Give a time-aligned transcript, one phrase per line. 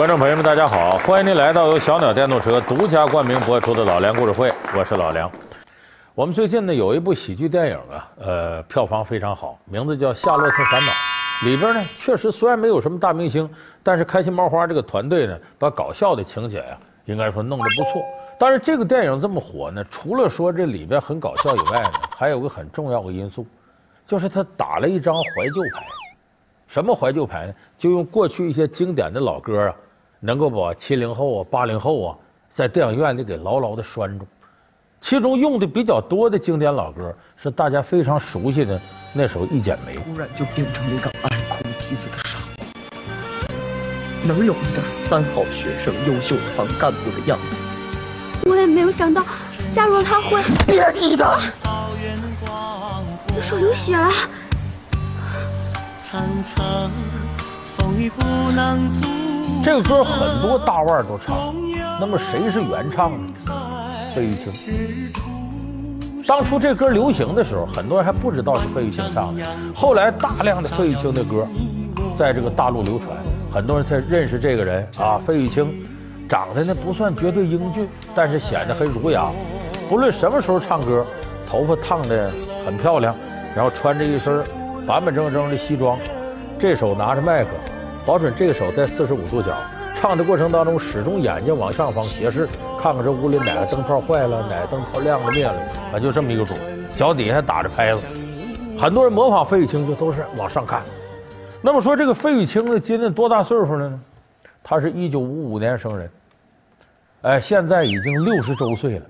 [0.00, 0.96] 观众朋友们，大家好！
[1.00, 5.30] 欢迎您来到由小鸟电动车独家冠名播出的老梁故事会，我是老梁。
[6.14, 10.90] 我们最近呢有一部喜剧电影啊，呃，票房非常好，名字叫《夏洛特烦恼》。
[11.44, 13.46] 里边呢确实虽然没有什么大明星，
[13.82, 18.02] 但是开心麻花这个团队呢，把搞笑的情节呀，应该说弄得不错。
[18.38, 23.46] 但是这个电影这么火呢，除了说这里边很搞笑以外呢，还有个很重要的因素，
[24.06, 25.84] 就是他打了一张怀旧牌。
[26.68, 27.54] 什么怀旧牌呢？
[27.76, 29.74] 就用过去一些经典的老歌啊。
[30.20, 32.16] 能够把七零后啊、八零后啊，
[32.52, 34.26] 在电影院里给牢牢的拴住。
[35.00, 38.78] 其中用的比较多的经典老歌，是大家非常熟悉的
[39.14, 39.96] 那首《一剪梅》。
[40.04, 42.66] 突然就变成一个爱哭鼻子的傻瓜，
[44.26, 47.56] 哪有一点三好学生、优秀团干部的样子？
[48.48, 49.24] 我也没有想到，
[49.74, 50.42] 夏若他会。
[50.66, 51.38] 别提他！
[53.34, 54.10] 我手流血了。
[59.62, 61.54] 这个歌很多大腕都唱，
[62.00, 63.32] 那么谁是原唱呢？
[64.14, 64.52] 费玉清。
[66.26, 69.44] 当初这歌流行的时候，很多人还不知道是费玉清唱的。
[69.74, 71.46] 后来大量的费玉清的歌
[72.16, 73.08] 在这个大陆流传，
[73.52, 75.18] 很多人才认识这个人啊。
[75.26, 75.72] 费玉清
[76.28, 79.30] 长得呢不算绝对英俊，但是显得很儒雅。
[79.88, 81.04] 不论什么时候唱歌，
[81.48, 82.32] 头发烫的
[82.64, 83.14] 很漂亮，
[83.54, 84.42] 然后穿着一身
[84.86, 85.98] 板板正正的西装，
[86.58, 87.50] 这手拿着麦克。
[88.06, 89.54] 保准这个手在四十五度角，
[89.94, 92.48] 唱的过程当中始终眼睛往上方斜视，
[92.80, 95.60] 看看这屋里哪个灯泡坏了，哪个灯泡亮了灭了，
[95.92, 96.54] 啊，就这么一个主。
[96.96, 98.02] 脚底下打着拍子，
[98.78, 100.82] 很多人模仿费玉清就都是往上看。
[101.62, 104.00] 那么说这个费玉清呢，今年多大岁数了呢？
[104.62, 106.10] 他是一九五五年生人，
[107.22, 109.06] 哎，现在已经六十周岁了。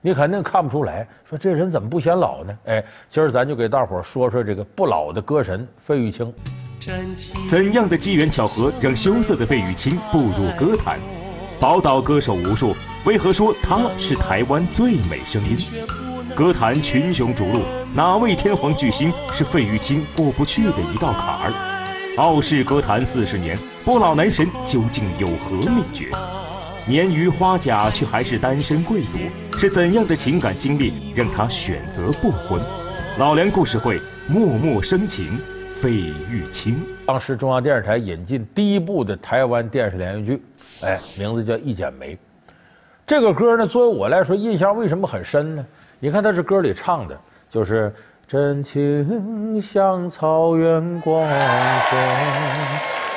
[0.00, 2.58] 你肯定看不出来，说这人怎么不显老呢？
[2.66, 6.32] 哎，今儿咱就给大伙说说这个不老的歌神费玉清。
[7.48, 10.98] 怎样的机缘巧合让羞涩的费玉清步入歌坛？
[11.58, 15.56] 宝岛歌手无数，为何说他是台湾最美声音？
[16.34, 17.62] 歌坛群雄逐鹿，
[17.94, 21.52] 哪位天皇巨星是费玉清过不去的一道坎儿？
[22.18, 26.10] 傲视歌坛四十年，不老男神究竟有何秘诀？
[26.86, 29.16] 年逾花甲却还是单身贵族，
[29.58, 32.60] 是怎样的情感经历让他选择不婚？
[33.16, 35.40] 老梁故事会，默默生情。
[35.80, 40.42] 费玉清，当时中央电视台引进第一部的台湾电视连续剧，
[40.82, 42.14] 哎，名字叫《一剪梅》。
[43.06, 45.66] 这个歌呢，作为我来说，印象为什么很深呢？
[46.00, 47.18] 你看，他这歌里唱的
[47.50, 47.92] 就是
[48.26, 51.98] “真情像草原广阔，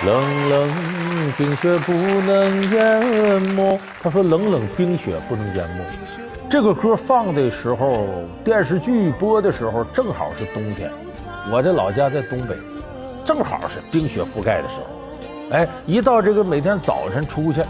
[0.05, 3.79] 冷冷冰雪不能淹没”。
[4.03, 5.85] 他说：“冷冷冰雪不能淹没。”
[6.49, 8.07] 这个歌放的时候，
[8.43, 10.89] 电视剧播的时候，正好是冬天。
[11.49, 12.57] 我的老家在东北，
[13.25, 15.55] 正好是冰雪覆盖的时候。
[15.55, 17.63] 哎，一到这个每天早晨出去，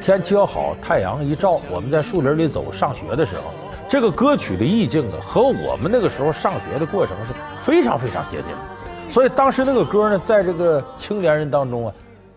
[0.00, 3.50] 天气要好，太阳一照，我们在树林里走，上学的时候，
[3.88, 7.32] 这个歌曲的意境呢，和我们那个时候上学的过程是
[7.66, 9.12] 非常非常接近的。
[9.12, 11.94] 所以当时那个歌呢，在这个青年人当中啊，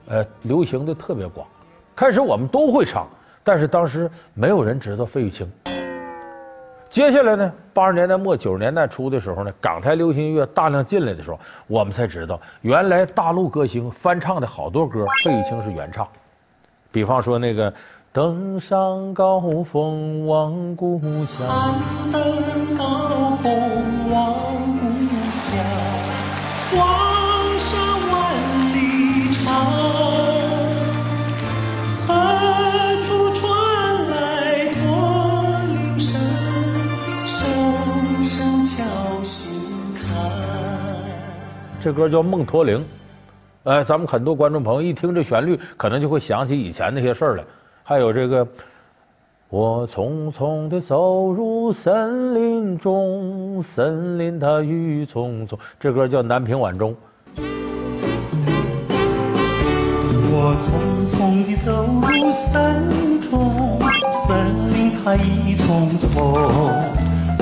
[0.07, 1.45] 呃，流行的特别广。
[1.95, 3.07] 开始我们都会唱，
[3.43, 5.47] 但是当时没有人知道费玉清。
[6.91, 16.05] 接下来呢，八十年代末九十年代初的时候呢，港台流行音乐大量进来的时候，我们才知道，原来大陆歌星翻唱的好多歌，费玉清是原唱。
[16.91, 17.71] 比方说那个
[18.11, 21.79] 《登上高峰望故乡》。
[22.11, 24.85] 登高峰望故
[25.31, 25.90] 乡，
[41.83, 42.77] 这歌叫《梦驼铃》，
[43.63, 47.43] 哎，咱们很多观众朋友一听这旋律，可能就会想起以前那些事儿来。
[47.81, 48.47] 还有这个，
[49.49, 55.57] 我匆匆的走入森林中，森林它郁葱葱。
[55.79, 56.91] 这歌叫《南屏晚钟》。
[60.33, 60.69] 我匆
[61.09, 63.79] 匆的走入森林中，
[64.27, 66.13] 森林它雨匆匆。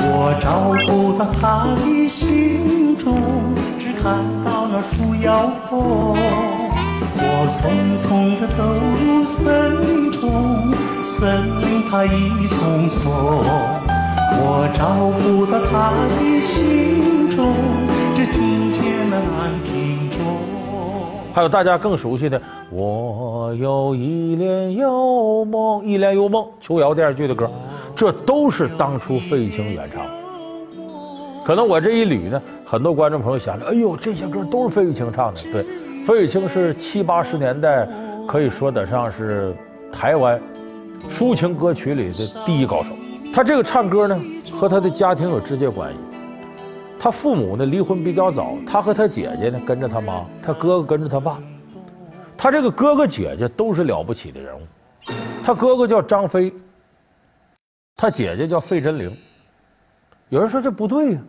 [0.01, 3.19] 我照顾到他的心中。
[4.01, 7.23] 看到那树摇红，我
[7.59, 7.67] 匆
[7.99, 8.63] 匆地走
[8.95, 9.43] 入森
[9.85, 10.23] 林中，
[11.19, 11.19] 森
[11.59, 13.11] 林它一丛丛，
[14.39, 17.53] 我找不到他的心中，
[18.15, 20.17] 只听见那南屏钟。
[21.33, 22.41] 还有大家更熟悉的，
[22.71, 27.51] 我有一帘幽梦，一帘幽梦，琼瑶电视剧的歌，
[27.97, 30.05] 这都是当初费玉清原唱。
[31.45, 32.41] 可能我这一捋呢。
[32.69, 35.41] 很多观众朋友想着，哎呦，这些歌都是费玉清唱的。
[35.51, 35.63] 对，
[36.05, 37.89] 费玉清是七八十年代
[38.27, 39.55] 可以说得上是
[39.91, 40.39] 台湾
[41.09, 42.89] 抒情歌曲里的第一高手。
[43.33, 44.21] 他这个唱歌呢，
[44.53, 45.99] 和他的家庭有直接关系。
[46.99, 51.39] 他父母呢离婚比较早，他和他姐姐呢跟着他妈，他哥哥跟着他爸。
[52.37, 54.61] 他这个哥哥姐姐都是了不起的人物。
[55.43, 56.53] 他哥哥叫张飞，
[57.95, 59.11] 他姐姐叫费贞玲。
[60.29, 61.19] 有人说这不对呀，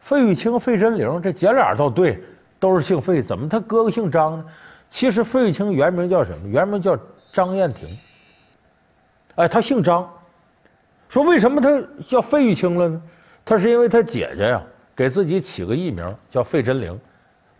[0.00, 2.20] 费玉清、费贞玲这姐俩倒对，
[2.58, 4.44] 都是姓费，怎么他哥哥姓张呢？
[4.90, 6.48] 其实费玉清原名叫什么？
[6.48, 6.98] 原名叫
[7.32, 7.88] 张燕婷。
[9.36, 10.08] 哎，他姓张。
[11.08, 13.02] 说为什么他叫费玉清了呢？
[13.44, 14.62] 他是因为他姐姐呀。
[14.96, 17.00] 给自己起个艺名叫费贞玲，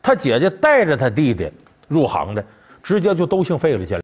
[0.02, 1.50] 他姐姐带着他弟弟
[1.88, 2.44] 入行的，
[2.82, 3.86] 直接就都姓费了。
[3.86, 3.98] 去了。